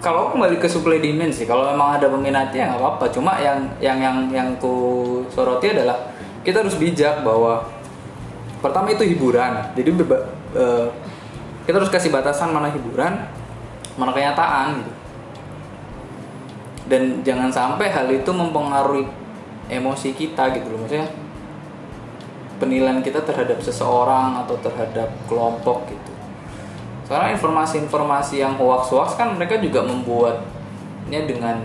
kalau 0.00 0.32
kembali 0.32 0.56
ke 0.56 0.66
supply 0.66 0.98
demand 0.98 1.30
sih. 1.30 1.44
Kalau 1.44 1.68
memang 1.68 2.00
ada 2.00 2.08
peminatnya 2.08 2.72
nggak 2.72 2.80
apa-apa. 2.80 3.04
Cuma 3.12 3.36
yang 3.38 3.68
yang 3.78 4.00
yang 4.00 4.16
yang 4.32 4.48
ku 4.56 5.22
soroti 5.28 5.76
adalah 5.76 6.10
kita 6.40 6.64
harus 6.64 6.74
bijak 6.80 7.20
bahwa 7.20 7.68
pertama 8.64 8.90
itu 8.90 9.04
hiburan. 9.04 9.60
Jadi 9.76 9.90
eh, 10.56 10.86
kita 11.68 11.76
harus 11.76 11.92
kasih 11.92 12.10
batasan 12.10 12.50
mana 12.50 12.72
hiburan 12.72 13.28
mana 14.00 14.10
kenyataan 14.16 14.80
gitu. 14.80 14.92
Dan 16.90 17.02
jangan 17.22 17.52
sampai 17.52 17.86
hal 17.92 18.08
itu 18.10 18.30
mempengaruhi 18.32 19.06
emosi 19.70 20.16
kita 20.16 20.50
gitu 20.56 20.74
loh. 20.74 20.82
Maksudnya 20.82 21.06
penilaian 22.60 23.00
kita 23.00 23.24
terhadap 23.24 23.58
seseorang 23.64 24.44
atau 24.44 24.54
terhadap 24.60 25.08
kelompok 25.26 25.88
gitu 25.88 26.10
karena 27.10 27.34
informasi-informasi 27.34 28.38
yang 28.38 28.54
hoax-hoax 28.54 29.18
kan 29.18 29.34
mereka 29.34 29.58
juga 29.58 29.82
membuatnya 29.82 31.26
dengan 31.26 31.58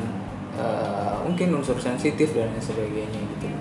eh, 0.58 1.14
mungkin 1.22 1.62
unsur 1.62 1.78
sensitif 1.78 2.34
dan 2.34 2.50
sebagainya 2.58 3.22
gitu. 3.38 3.54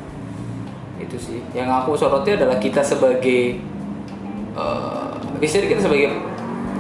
Itu 0.97 1.17
sih. 1.21 1.45
Yang 1.53 1.85
aku 1.85 1.93
soroti 2.01 2.41
adalah 2.41 2.57
kita 2.57 2.81
sebagai 2.81 3.61
eh 4.57 5.13
bisa 5.37 5.61
kita 5.61 5.85
sebagai 5.85 6.25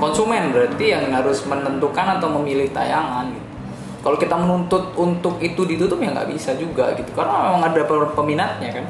konsumen 0.00 0.56
berarti 0.56 0.96
yang 0.96 1.12
harus 1.12 1.44
menentukan 1.44 2.16
atau 2.16 2.32
memilih 2.40 2.73
tayangan 2.73 3.28
gitu. 3.28 3.49
Kalau 4.08 4.16
kita 4.16 4.40
menuntut 4.40 4.96
untuk 4.96 5.37
itu 5.44 5.68
ditutup 5.68 6.00
ya 6.00 6.16
nggak 6.16 6.32
bisa 6.32 6.56
juga 6.56 6.96
gitu. 6.96 7.12
Karena 7.12 7.52
memang 7.52 7.62
ada 7.68 7.84
peminatnya 8.16 8.73
kan. 8.73 8.88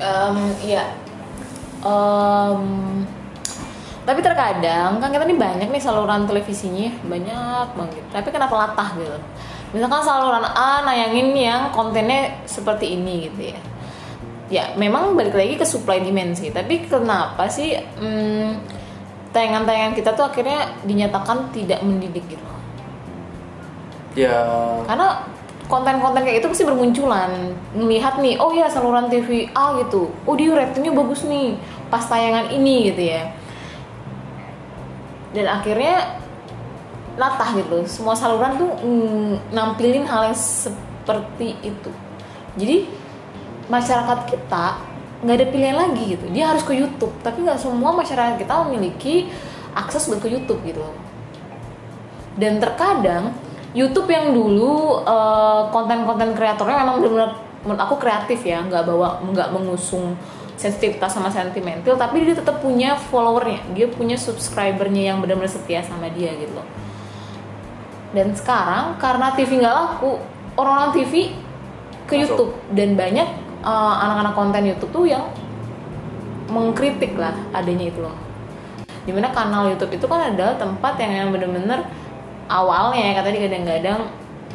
Em, 0.00 0.36
iya. 0.64 0.84
Em, 1.84 2.64
tapi 4.08 4.20
terkadang 4.24 4.98
kan 4.98 5.12
kita 5.12 5.28
ini 5.28 5.36
banyak 5.36 5.68
nih 5.68 5.82
saluran 5.82 6.24
televisinya 6.24 6.88
banyak 7.04 7.66
banget. 7.76 8.04
Tapi 8.10 8.28
kenapa 8.32 8.54
latah 8.56 8.90
gitu? 8.96 9.18
Misalkan 9.76 10.02
saluran 10.02 10.42
A 10.42 10.82
nayangin 10.82 11.30
yang 11.36 11.70
kontennya 11.70 12.42
seperti 12.48 12.98
ini 12.98 13.30
gitu 13.30 13.54
ya. 13.54 13.60
Ya 14.50 14.64
memang 14.74 15.14
balik 15.14 15.36
lagi 15.36 15.54
ke 15.54 15.62
supply 15.62 16.02
demand 16.02 16.34
sih. 16.34 16.50
Tapi 16.50 16.90
kenapa 16.90 17.46
sih 17.46 17.78
mm, 17.78 18.50
tayangan-tayangan 19.30 19.94
kita 19.94 20.10
tuh 20.18 20.26
akhirnya 20.26 20.74
dinyatakan 20.82 21.54
tidak 21.54 21.78
mendidik 21.86 22.26
gitu? 22.26 22.42
Ya 24.18 24.42
karena 24.90 25.22
konten-konten 25.70 26.26
kayak 26.26 26.42
itu 26.42 26.50
pasti 26.50 26.66
bermunculan. 26.66 27.54
Melihat 27.72 28.18
nih 28.18 28.36
oh 28.42 28.50
ya 28.50 28.66
saluran 28.66 29.06
TV 29.06 29.46
A 29.54 29.78
gitu. 29.78 30.10
Oh 30.26 30.34
dia 30.34 30.50
ratingnya 30.50 30.90
bagus 30.90 31.22
nih 31.22 31.54
pas 31.86 32.02
tayangan 32.02 32.50
ini 32.50 32.90
gitu 32.90 33.02
ya. 33.14 33.30
Dan 35.30 35.46
akhirnya 35.46 36.18
latah 37.14 37.54
gitu. 37.54 37.86
Semua 37.86 38.18
saluran 38.18 38.58
tuh 38.58 38.70
mm, 38.82 39.54
nampilin 39.54 40.02
hal 40.10 40.34
yang 40.34 40.38
seperti 40.38 41.54
itu. 41.62 41.90
Jadi 42.58 42.90
masyarakat 43.70 44.26
kita 44.26 44.82
nggak 45.22 45.36
ada 45.38 45.46
pilihan 45.54 45.76
lagi 45.78 46.18
gitu. 46.18 46.26
Dia 46.34 46.50
harus 46.50 46.66
ke 46.66 46.74
YouTube 46.74 47.14
tapi 47.22 47.46
nggak 47.46 47.62
semua 47.62 47.94
masyarakat 47.94 48.42
kita 48.42 48.66
memiliki 48.66 49.30
akses 49.78 50.10
buat 50.10 50.18
ke 50.18 50.28
YouTube 50.34 50.58
gitu. 50.66 50.82
Dan 52.34 52.58
terkadang 52.58 53.30
YouTube 53.70 54.10
yang 54.10 54.34
dulu 54.34 55.04
eh, 55.06 55.62
konten-konten 55.70 56.34
kreatornya 56.34 56.76
memang 56.82 56.96
benar-benar 56.98 57.30
menurut 57.60 57.80
aku 57.80 57.94
kreatif 58.00 58.40
ya 58.42 58.64
nggak 58.64 58.88
bawa 58.88 59.20
nggak 59.20 59.52
mengusung 59.52 60.16
sensitivitas 60.56 61.12
sama 61.12 61.28
sentimental 61.28 61.96
tapi 61.96 62.24
dia 62.24 62.36
tetap 62.36 62.60
punya 62.60 62.96
followernya 62.96 63.72
dia 63.76 63.88
punya 63.88 64.16
subscribernya 64.16 65.12
yang 65.12 65.20
benar-benar 65.20 65.48
setia 65.48 65.80
sama 65.84 66.08
dia 66.12 66.34
gitu 66.36 66.56
loh. 66.56 66.68
Dan 68.10 68.34
sekarang 68.34 68.98
karena 68.98 69.30
TV 69.38 69.62
nggak 69.62 69.74
laku 69.74 70.18
orang-orang 70.58 70.90
TV 70.98 71.30
ke 72.10 72.18
Masuk. 72.18 72.22
YouTube. 72.26 72.52
Dan 72.74 72.98
banyak 72.98 73.28
eh, 73.62 73.94
anak-anak 74.02 74.34
konten 74.34 74.62
YouTube 74.66 74.92
tuh 74.92 75.04
yang 75.06 75.24
mengkritik 76.50 77.14
lah 77.14 77.34
adanya 77.54 77.86
itu 77.86 78.02
loh. 78.02 78.16
Di 79.06 79.14
mana 79.14 79.30
kanal 79.30 79.70
YouTube 79.70 79.94
itu 79.94 80.06
kan 80.10 80.34
adalah 80.34 80.58
tempat 80.58 80.98
yang 80.98 81.12
yang 81.14 81.28
bener-bener 81.30 81.86
awalnya 82.50 83.00
ya 83.00 83.12
kata 83.22 83.28
dia 83.30 83.42
kadang-kadang 83.46 84.00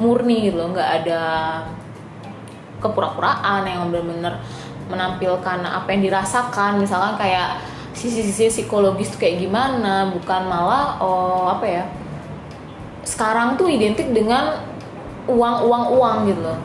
murni 0.04 0.52
gitu 0.52 0.60
loh 0.60 0.76
nggak 0.76 0.90
ada 1.02 1.22
kepura-puraan 2.84 3.64
yang 3.64 3.88
bener-bener 3.88 4.36
menampilkan 4.92 5.66
apa 5.66 5.88
yang 5.96 6.02
dirasakan. 6.12 6.84
Misalkan 6.84 7.16
kayak 7.16 7.64
sisi-sisi 7.96 8.52
psikologis 8.52 9.16
tuh 9.16 9.24
kayak 9.24 9.40
gimana 9.40 10.12
bukan 10.12 10.42
malah 10.52 11.00
oh 11.00 11.48
apa 11.48 11.66
ya 11.66 11.84
sekarang 13.08 13.56
tuh 13.56 13.72
identik 13.72 14.12
dengan 14.12 14.60
uang 15.32 15.56
uang 15.64 15.84
uang 15.96 16.18
gitu 16.28 16.42
loh. 16.44 16.60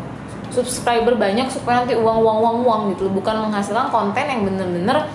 Subscriber 0.50 1.14
banyak 1.14 1.46
supaya 1.46 1.86
nanti 1.86 1.94
uang 1.94 2.18
uang 2.26 2.38
uang 2.42 2.56
uang 2.66 2.80
gitu 2.92 3.06
loh. 3.06 3.14
Bukan 3.22 3.46
menghasilkan 3.46 3.94
konten 3.94 4.26
yang 4.26 4.42
bener-bener 4.42 5.06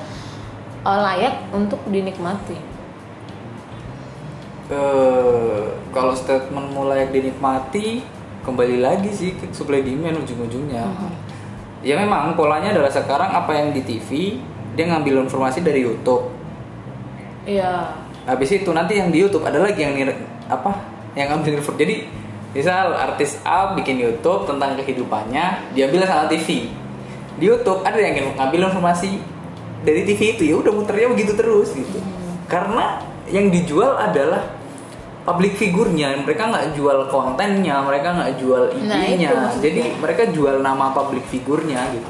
uh, 0.87 0.99
layak 1.03 1.35
untuk 1.51 1.83
dinikmati 1.91 2.74
eh 4.65 5.63
kalau 5.93 6.13
statement 6.17 6.73
mulai 6.73 7.07
dinikmati 7.13 8.01
kembali 8.41 8.81
lagi 8.81 9.09
sih 9.13 9.33
ke 9.37 9.49
supply 9.53 9.81
demand 9.85 10.21
ujung-ujungnya. 10.25 10.85
Ya 11.85 11.95
memang 12.01 12.33
polanya 12.33 12.73
adalah 12.73 12.89
sekarang 12.89 13.29
apa 13.29 13.53
yang 13.53 13.69
di 13.73 13.81
TV 13.85 14.41
dia 14.73 14.85
ngambil 14.89 15.25
informasi 15.29 15.61
dari 15.61 15.85
YouTube. 15.85 16.33
Iya. 17.45 17.93
Habis 18.25 18.57
itu 18.57 18.69
nanti 18.73 18.97
yang 18.97 19.13
di 19.13 19.21
YouTube 19.21 19.45
ada 19.45 19.61
lagi 19.61 19.85
yang 19.85 19.93
nir- 19.93 20.25
apa 20.49 20.81
yang 21.13 21.29
ngambil 21.31 21.61
info 21.61 21.73
jadi 21.77 22.09
misal 22.53 22.93
artis 22.93 23.37
A 23.45 23.73
bikin 23.77 24.01
YouTube 24.01 24.49
tentang 24.49 24.73
kehidupannya 24.77 25.75
diambil 25.77 26.05
sama 26.09 26.25
TV 26.25 26.69
di 27.35 27.45
YouTube 27.51 27.83
ada 27.83 27.99
yang 27.99 28.15
ngambil 28.35 28.71
informasi 28.71 29.19
dari 29.83 30.07
TV 30.07 30.39
itu 30.39 30.43
ya 30.47 30.55
udah 30.57 30.71
muternya 30.71 31.11
begitu 31.11 31.35
terus 31.35 31.75
gitu. 31.75 31.99
Karena 32.47 33.03
yang 33.27 33.51
dijual 33.51 33.99
adalah 33.99 34.54
public 35.25 35.57
figurnya 35.57 36.13
mereka 36.21 36.53
nggak 36.53 36.77
jual 36.77 37.09
kontennya 37.09 37.81
mereka 37.81 38.13
nggak 38.13 38.37
jual 38.37 38.69
Nah, 38.85 39.01
itu 39.09 39.25
maksudnya. 39.25 39.63
jadi 39.65 39.81
mereka 39.97 40.23
jual 40.29 40.61
nama 40.61 40.93
public 40.93 41.25
figurnya 41.33 41.81
gitu. 41.91 42.09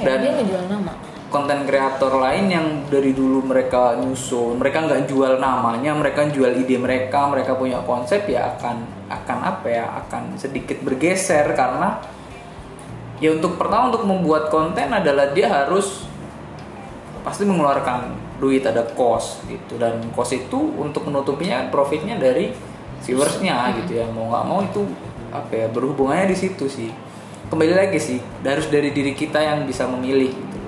Dan 0.00 0.16
dia 0.24 0.32
ngejual 0.40 0.64
nama. 0.72 0.92
konten 1.26 1.68
kreator 1.68 2.16
lain 2.16 2.48
yang 2.48 2.66
dari 2.88 3.12
dulu 3.12 3.44
mereka 3.44 3.98
nyusul 3.98 4.56
mereka 4.56 4.88
nggak 4.88 5.10
jual 5.10 5.36
namanya 5.36 5.92
mereka 5.92 6.24
jual 6.32 6.54
ide 6.54 6.78
mereka 6.80 7.28
mereka 7.28 7.58
punya 7.58 7.82
konsep 7.84 8.24
ya 8.30 8.56
akan 8.56 8.86
akan 9.10 9.38
apa 9.44 9.66
ya 9.66 9.84
akan 10.06 10.38
sedikit 10.38 10.80
bergeser 10.86 11.50
karena 11.52 11.98
ya 13.20 13.34
untuk 13.34 13.58
pertama 13.58 13.90
untuk 13.92 14.06
membuat 14.06 14.48
konten 14.54 14.86
adalah 14.86 15.34
dia 15.34 15.50
harus 15.50 16.06
pasti 17.26 17.42
mengeluarkan 17.42 18.25
duit 18.36 18.62
ada 18.64 18.84
cost 18.96 19.44
gitu. 19.48 19.80
Dan 19.80 20.12
cost 20.12 20.36
itu 20.36 20.58
untuk 20.76 21.08
menutupinya 21.08 21.64
kan 21.64 21.68
profitnya 21.72 22.16
dari 22.20 22.52
viewersnya 23.04 23.76
gitu 23.82 24.02
ya. 24.02 24.06
Mau 24.12 24.32
nggak 24.32 24.44
mau 24.44 24.60
itu 24.64 24.82
apa 25.32 25.52
ya 25.52 25.66
berhubungannya 25.72 26.32
di 26.32 26.36
situ 26.38 26.66
sih. 26.68 26.90
Kembali 27.46 27.74
lagi 27.78 27.98
sih 28.02 28.18
harus 28.42 28.66
dari 28.66 28.90
diri 28.90 29.14
kita 29.14 29.38
yang 29.38 29.64
bisa 29.64 29.86
memilih 29.86 30.34
gitu. 30.34 30.58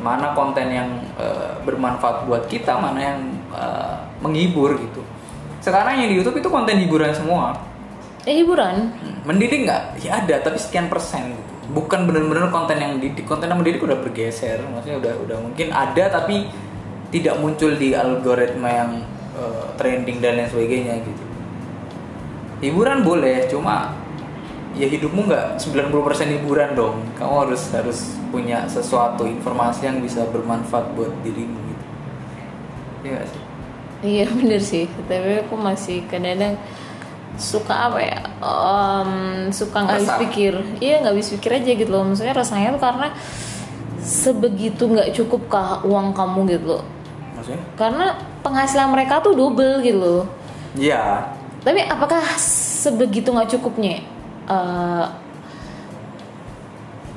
Mana 0.00 0.32
konten 0.32 0.68
yang 0.68 0.88
eh, 1.16 1.52
bermanfaat 1.64 2.28
buat 2.28 2.44
kita 2.48 2.76
mana 2.76 3.00
yang 3.00 3.20
eh, 3.52 3.96
menghibur 4.20 4.76
gitu. 4.78 5.02
Sekarang 5.60 6.00
yang 6.00 6.08
di 6.08 6.16
YouTube 6.20 6.40
itu 6.40 6.48
konten 6.48 6.76
hiburan 6.80 7.12
semua. 7.12 7.52
Eh 8.28 8.44
hiburan? 8.44 8.92
Hmm, 8.92 9.16
mendidik 9.24 9.64
nggak? 9.64 10.04
Ya 10.04 10.20
ada 10.20 10.44
tapi 10.44 10.60
sekian 10.60 10.92
persen 10.92 11.32
gitu. 11.32 11.52
bukan 11.70 12.04
benar-benar 12.04 12.50
konten 12.50 12.76
yang 12.82 12.98
mendidik 12.98 13.24
konten 13.24 13.46
yang 13.46 13.62
mendidik 13.62 13.78
udah 13.80 14.02
bergeser 14.02 14.58
maksudnya 14.74 14.98
udah 14.98 15.14
udah 15.22 15.38
mungkin 15.38 15.70
ada 15.70 16.10
tapi 16.10 16.50
tidak 17.10 17.34
muncul 17.42 17.74
di 17.74 17.92
algoritma 17.94 18.70
yang 18.70 18.90
eh, 19.34 19.66
trending 19.76 20.18
dan 20.22 20.38
lain 20.38 20.48
sebagainya 20.48 20.94
gitu. 21.02 21.24
Hiburan 22.60 23.02
boleh 23.02 23.48
cuma 23.50 23.94
ya 24.78 24.86
hidupmu 24.86 25.26
nggak 25.26 25.58
90% 25.58 26.34
hiburan 26.40 26.70
dong. 26.78 27.02
Kamu 27.18 27.46
harus 27.46 27.62
harus 27.74 28.14
punya 28.30 28.64
sesuatu 28.70 29.26
informasi 29.26 29.90
yang 29.90 29.98
bisa 29.98 30.24
bermanfaat 30.30 30.94
buat 30.94 31.10
dirimu 31.26 31.58
gitu. 31.66 31.84
Iya 33.02 33.10
nggak 33.18 33.26
sih? 33.26 33.42
Iya 34.00 34.24
bener 34.38 34.60
sih, 34.62 34.86
tapi 35.10 35.44
aku 35.44 35.54
masih 35.58 36.06
kadang-kadang 36.08 36.56
suka 37.40 37.88
apa 37.88 38.00
ya, 38.04 38.20
em, 38.44 39.10
suka 39.48 39.76
nggak 39.80 39.96
habis 39.96 40.12
pikir, 40.28 40.54
iya 40.84 41.00
nggak 41.00 41.12
habis 41.16 41.32
pikir 41.32 41.50
aja 41.56 41.70
gitu 41.72 41.90
loh. 41.90 42.04
Maksudnya 42.04 42.36
rasanya 42.36 42.76
tuh 42.76 42.82
karena 42.84 43.08
sebegitu 44.00 44.82
nggak 44.88 45.12
cukup 45.16 45.42
kah 45.48 45.70
uang 45.84 46.12
kamu 46.12 46.40
gitu 46.56 46.66
loh. 46.76 46.84
Maksudnya? 47.40 47.62
Karena 47.74 48.06
penghasilan 48.44 48.88
mereka 48.92 49.24
tuh 49.24 49.32
double 49.32 49.80
gitu. 49.80 49.98
Loh. 49.98 50.24
ya 50.76 51.32
Tapi 51.60 51.84
apakah 51.88 52.22
sebegitu 52.40 53.32
nggak 53.32 53.56
cukupnya 53.56 54.04
eh, 54.48 55.06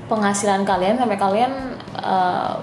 penghasilan 0.07 0.63
kalian 0.63 0.95
sampai 0.99 1.19
kalian 1.19 1.51
eh, 1.99 2.55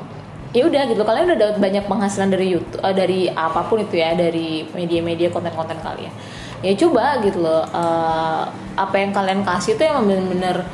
ya 0.50 0.62
udah 0.66 0.82
gitu. 0.88 1.02
Kalian 1.04 1.24
udah 1.30 1.38
dapat 1.38 1.58
banyak 1.60 1.84
penghasilan 1.86 2.32
dari 2.32 2.56
YouTube 2.56 2.80
eh, 2.82 2.94
dari 2.96 3.20
apa 3.28 3.68
pun 3.68 3.84
itu 3.84 4.00
ya 4.00 4.16
dari 4.16 4.64
media-media 4.72 5.28
konten-konten 5.28 5.78
kalian. 5.84 6.12
Ya 6.60 6.76
coba 6.76 7.20
gitu 7.24 7.40
loh 7.40 7.64
eh, 7.64 8.42
apa 8.76 8.94
yang 8.96 9.12
kalian 9.12 9.44
kasih 9.44 9.76
itu 9.76 9.82
yang 9.84 10.04
bener-bener 10.04 10.64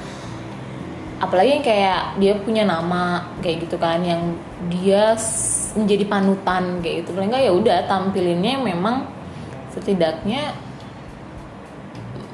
apalagi 1.17 1.51
yang 1.61 1.65
kayak 1.65 2.01
dia 2.21 2.35
punya 2.37 2.65
nama 2.69 3.25
kayak 3.41 3.65
gitu 3.65 3.81
kan 3.81 4.05
yang 4.05 4.37
dia 4.69 5.17
menjadi 5.77 6.05
panutan 6.09 6.81
kayak 6.81 7.05
gitu. 7.05 7.15
Paling 7.15 7.29
enggak 7.31 7.45
ya 7.45 7.53
udah 7.53 7.79
tampilinnya 7.85 8.59
memang 8.59 9.07
setidaknya 9.71 10.57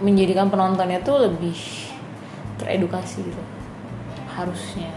menjadikan 0.02 0.46
penontonnya 0.50 1.02
tuh 1.02 1.26
lebih 1.26 1.58
teredukasi 2.62 3.26
gitu 3.26 3.42
harusnya. 4.32 4.90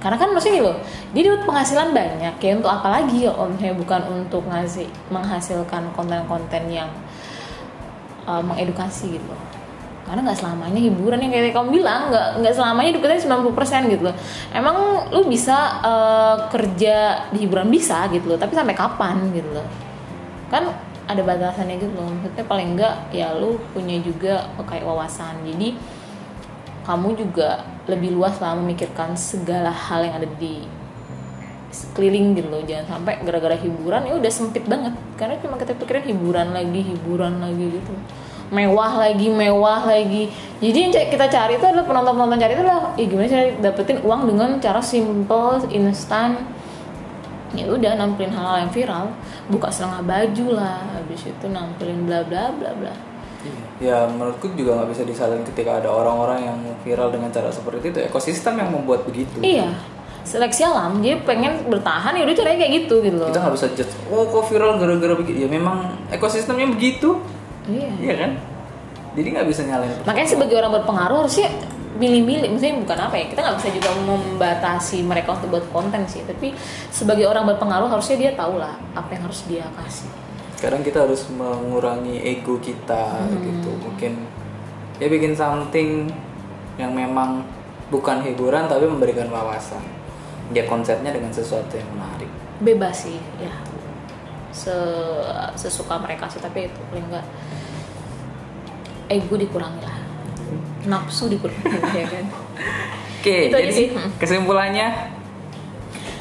Karena 0.00 0.16
kan 0.16 0.32
maksudnya 0.32 0.64
gitu 0.64 0.72
dia 1.12 1.22
dapat 1.28 1.42
penghasilan 1.44 1.88
banyak 1.92 2.34
ya 2.40 2.52
untuk 2.56 2.72
apa 2.72 2.88
lagi 2.88 3.28
ya 3.28 3.32
om? 3.36 3.52
Ya 3.60 3.72
bukan 3.76 4.00
untuk 4.08 4.44
ngasih 4.48 4.88
menghasilkan 5.12 5.92
konten-konten 5.92 6.62
yang 6.72 6.88
uh, 8.24 8.40
mengedukasi 8.40 9.20
gitu 9.20 9.34
karena 10.10 10.26
nggak 10.26 10.42
selamanya 10.42 10.80
hiburan 10.82 11.22
yang 11.22 11.30
kayak 11.30 11.54
kamu 11.54 11.68
bilang 11.70 12.10
nggak 12.10 12.42
nggak 12.42 12.54
selamanya 12.58 12.90
kita 12.98 13.30
90% 13.30 13.94
gitu 13.94 14.02
loh. 14.10 14.16
Emang 14.50 15.06
lu 15.14 15.22
bisa 15.30 15.78
uh, 15.86 16.50
kerja 16.50 17.30
di 17.30 17.46
hiburan 17.46 17.70
bisa 17.70 18.10
gitu 18.10 18.34
loh 18.34 18.34
tapi 18.34 18.58
sampai 18.58 18.74
kapan 18.74 19.30
gitu 19.30 19.46
loh? 19.54 19.62
Kan 20.50 20.66
ada 21.06 21.22
batasannya 21.22 21.78
gitu 21.78 21.94
loh. 21.94 22.10
Maksudnya 22.10 22.42
paling 22.42 22.74
enggak 22.74 22.94
ya 23.14 23.30
lu 23.38 23.62
punya 23.70 24.02
juga 24.02 24.50
kayak 24.58 24.82
wawasan. 24.82 25.46
Jadi 25.46 25.78
kamu 26.82 27.14
juga 27.14 27.62
lebih 27.86 28.10
luas 28.10 28.34
lah 28.42 28.58
memikirkan 28.58 29.14
segala 29.14 29.70
hal 29.70 30.10
yang 30.10 30.18
ada 30.18 30.26
di 30.42 30.66
sekeliling 31.70 32.34
gitu 32.34 32.50
loh. 32.50 32.66
Jangan 32.66 32.98
sampai 32.98 33.22
gara-gara 33.22 33.54
hiburan 33.54 34.10
ya 34.10 34.18
udah 34.18 34.32
sempit 34.34 34.66
banget. 34.66 34.90
Karena 35.14 35.38
cuma 35.38 35.54
kita 35.54 35.78
pikirin 35.78 36.02
hiburan 36.02 36.50
lagi 36.50 36.82
hiburan 36.82 37.38
lagi 37.38 37.78
gitu 37.78 37.94
mewah 38.50 38.92
lagi 38.98 39.30
mewah 39.30 39.86
lagi 39.86 40.26
jadi 40.58 40.78
yang 40.90 40.92
kita 40.92 41.26
cari 41.30 41.56
itu 41.56 41.64
adalah 41.64 41.86
penonton-penonton 41.86 42.38
cari 42.38 42.52
itu 42.58 42.62
adalah 42.66 42.92
ya 42.98 43.04
gimana 43.06 43.26
sih 43.30 43.54
dapetin 43.62 43.98
uang 44.02 44.22
dengan 44.26 44.50
cara 44.58 44.82
simple 44.82 45.62
instan 45.70 46.34
ya 47.54 47.66
udah 47.66 47.98
nampilin 47.98 48.30
hal-hal 48.30 48.66
yang 48.66 48.72
viral 48.74 49.06
buka 49.50 49.70
setengah 49.70 50.02
baju 50.06 50.46
lah 50.54 50.82
habis 50.94 51.26
itu 51.26 51.46
nampilin 51.50 52.06
bla 52.06 52.22
bla 52.26 52.50
bla 52.54 52.70
bla 52.74 52.94
Ya 53.80 54.04
menurutku 54.04 54.52
juga 54.52 54.76
nggak 54.76 54.92
bisa 54.92 55.02
disalahin 55.08 55.40
ketika 55.48 55.80
ada 55.80 55.88
orang-orang 55.88 56.44
yang 56.44 56.58
viral 56.84 57.08
dengan 57.08 57.32
cara 57.32 57.48
seperti 57.48 57.88
itu. 57.88 57.98
Ekosistem 58.04 58.60
yang 58.60 58.68
membuat 58.68 59.08
begitu. 59.08 59.40
iya 59.40 59.72
seleksi 60.20 60.68
alam 60.68 61.00
dia 61.00 61.16
pengen 61.24 61.64
bertahan 61.72 62.12
ya 62.12 62.28
udah 62.28 62.36
caranya 62.36 62.58
kayak 62.60 62.72
gitu 62.84 63.00
gitu 63.00 63.16
loh 63.16 63.32
Kita 63.32 63.40
nggak 63.40 63.54
bisa 63.56 63.66
judge. 63.72 63.94
Oh 64.12 64.28
kok 64.28 64.52
viral 64.52 64.76
gara-gara 64.76 65.16
begitu? 65.16 65.36
Ya 65.40 65.48
memang 65.48 65.96
ekosistemnya 66.12 66.68
begitu. 66.68 67.16
Iya 67.66 67.90
Iya 68.00 68.14
kan? 68.16 68.30
Jadi 69.10 69.28
nggak 69.34 69.46
bisa 69.50 69.66
nyalain. 69.66 69.90
makanya 70.06 70.28
sebagai 70.30 70.54
orang 70.54 70.72
berpengaruh 70.80 71.26
harusnya 71.26 71.50
milih-milih 71.98 72.48
maksudnya 72.54 72.78
bukan 72.80 72.98
apa 73.10 73.14
ya 73.18 73.24
kita 73.28 73.40
nggak 73.42 73.56
bisa 73.60 73.68
juga 73.74 73.90
membatasi 74.06 74.98
mereka 75.02 75.34
untuk 75.36 75.50
buat 75.52 75.66
konten 75.68 76.00
sih 76.08 76.22
tapi 76.24 76.54
sebagai 76.88 77.26
orang 77.28 77.44
berpengaruh 77.44 77.90
harusnya 77.90 78.16
dia 78.16 78.32
tahu 78.32 78.56
lah 78.56 78.78
apa 78.94 79.10
yang 79.12 79.26
harus 79.28 79.44
dia 79.44 79.66
kasih 79.76 80.08
Kadang 80.60 80.84
kita 80.84 81.08
harus 81.08 81.24
mengurangi 81.32 82.20
ego 82.20 82.60
kita 82.60 83.16
gitu. 83.40 83.72
Mungkin 83.80 84.12
ya 85.00 85.08
bikin 85.08 85.32
something 85.32 86.12
yang 86.76 86.92
memang 86.92 87.48
bukan 87.88 88.20
hiburan 88.20 88.68
tapi 88.68 88.84
memberikan 88.84 89.32
wawasan. 89.32 89.80
Ya 90.52 90.68
konsepnya 90.68 91.16
dengan 91.16 91.32
sesuatu 91.32 91.72
yang 91.72 91.88
menarik. 91.96 92.28
bebas 92.60 93.08
sih 93.08 93.16
ya 93.40 93.48
Se- 94.50 95.50
sesuka 95.54 95.98
mereka 96.02 96.26
sih 96.26 96.42
tapi 96.42 96.66
itu 96.66 96.80
paling 96.90 97.06
enggak 97.06 97.26
ego 99.06 99.34
dikurangi 99.34 99.82
lah 99.82 99.98
nafsu 100.86 101.30
dikurangi 101.30 101.62
ya 101.94 102.06
kan 102.08 102.26
Oke, 103.20 103.52
Itu 103.52 103.56
aja 103.60 103.68
jadi 103.68 103.72
sih. 103.76 103.88
Kesimpulannya 104.16 105.12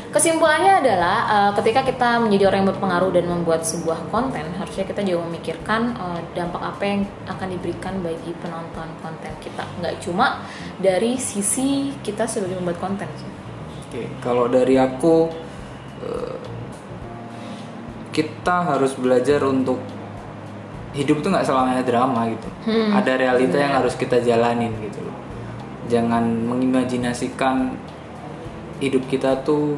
Kesimpulannya 0.09 0.81
adalah 0.81 1.17
uh, 1.29 1.51
ketika 1.61 1.85
kita 1.85 2.17
menjadi 2.17 2.49
orang 2.49 2.65
yang 2.65 2.69
berpengaruh 2.73 3.13
dan 3.13 3.29
membuat 3.29 3.61
sebuah 3.61 4.09
konten, 4.09 4.41
harusnya 4.57 4.81
kita 4.89 5.05
juga 5.05 5.21
memikirkan 5.29 5.93
uh, 5.95 6.17
dampak 6.33 6.59
apa 6.59 6.81
yang 6.81 7.01
akan 7.29 7.47
diberikan 7.53 8.01
bagi 8.01 8.33
penonton 8.41 8.89
konten 9.05 9.31
kita. 9.37 9.69
Nggak 9.77 10.01
cuma 10.01 10.41
dari 10.81 11.21
sisi 11.21 11.93
kita 12.01 12.25
sebagai 12.25 12.57
membuat 12.57 12.81
konten. 12.81 13.05
sih. 13.21 13.29
Oke, 13.85 14.01
kalau 14.19 14.49
dari 14.49 14.81
aku 14.81 15.29
eh, 16.01 16.35
kita 18.09 18.65
harus 18.65 18.93
belajar 18.93 19.39
untuk 19.41 19.77
hidup 20.91 21.19
tuh 21.19 21.29
nggak 21.29 21.43
selamanya 21.43 21.81
drama 21.81 22.25
gitu. 22.27 22.49
Hmm, 22.65 22.93
Ada 22.93 23.13
realita 23.15 23.55
yang 23.55 23.73
harus 23.75 23.93
kita 23.93 24.17
jalanin 24.19 24.73
gitu 24.79 24.99
loh. 24.99 25.13
Jangan 25.85 26.21
mengimajinasikan 26.45 27.77
hidup 28.79 29.05
kita 29.05 29.41
tuh 29.41 29.77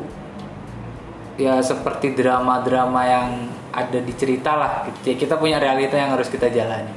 ya 1.35 1.59
seperti 1.59 2.13
drama-drama 2.13 3.01
yang 3.01 3.27
ada 3.71 3.99
di 3.99 4.13
cerita 4.13 4.55
lah. 4.55 4.71
Gitu. 4.87 4.97
Ya, 5.05 5.15
Kita 5.17 5.35
punya 5.35 5.57
realita 5.57 5.95
yang 5.95 6.11
harus 6.11 6.27
kita 6.27 6.47
jalani. 6.47 6.91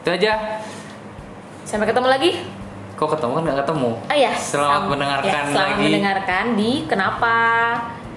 Itu 0.00 0.10
aja. 0.10 0.58
Sampai 1.62 1.86
ketemu 1.86 2.08
lagi. 2.08 2.32
Kok 2.92 3.08
ketemu 3.08 3.32
kan 3.32 3.42
nggak 3.44 3.60
ketemu? 3.62 3.90
Ah 4.04 4.14
ya, 4.16 4.32
Selamat 4.32 4.70
sam- 4.76 4.90
mendengarkan 4.90 5.26
ya, 5.26 5.42
selamat 5.48 5.58
lagi. 5.72 5.82
mendengarkan 5.84 6.44
di 6.54 6.70
Kenapa. 6.86 7.34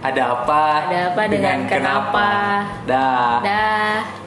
Ada 0.05 0.21
apa? 0.37 0.63
Ada 0.85 0.99
apa 1.09 1.21
dengan, 1.25 1.33
dengan 1.33 1.59
kenapa? 1.65 2.21
kenapa? 2.21 2.85
Dah. 2.85 3.35
Dah. 3.41 4.24